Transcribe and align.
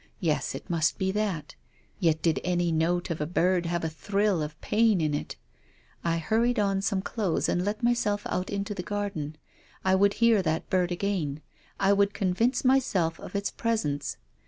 Yes, 0.19 0.55
it 0.55 0.67
must 0.67 0.97
be 0.97 1.11
that. 1.11 1.53
Yet 1.99 2.23
did 2.23 2.39
any 2.43 2.71
note 2.71 3.11
of 3.11 3.21
a 3.21 3.27
bird 3.27 3.67
have 3.67 3.83
a 3.83 3.87
thrill 3.91 4.41
of 4.41 4.59
pain 4.59 4.99
in 4.99 5.13
it? 5.13 5.35
I 6.03 6.17
hurried 6.17 6.57
on 6.57 6.81
some 6.81 7.03
clothes 7.03 7.47
and 7.47 7.63
let 7.63 7.83
myself 7.83 8.23
out 8.25 8.49
into 8.49 8.73
the 8.73 8.81
garden. 8.81 9.35
I 9.85 9.93
would 9.93 10.15
hear 10.15 10.41
that 10.41 10.71
bird 10.71 10.91
again. 10.91 11.43
I 11.79 11.93
would 11.93 12.15
convince 12.15 12.65
myself 12.65 13.19
of 13.19 13.35
its 13.35 13.51
presence. 13.51 14.17